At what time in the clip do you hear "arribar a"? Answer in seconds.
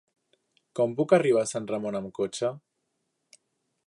1.17-1.49